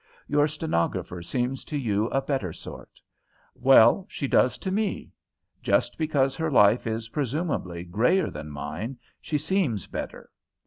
[0.27, 2.99] Your stenographer seems to you a better sort.
[3.53, 5.11] Well, she does to me.
[5.61, 10.31] Just because her life is, presumably, greyer than mine, she seems better.